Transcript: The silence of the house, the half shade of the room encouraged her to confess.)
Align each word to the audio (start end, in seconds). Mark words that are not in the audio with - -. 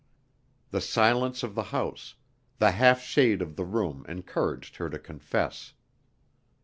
The 0.71 0.81
silence 0.81 1.43
of 1.43 1.53
the 1.53 1.65
house, 1.69 2.15
the 2.57 2.71
half 2.71 3.03
shade 3.03 3.39
of 3.39 3.55
the 3.55 3.65
room 3.65 4.03
encouraged 4.09 4.77
her 4.77 4.89
to 4.89 4.97
confess.) 4.97 5.75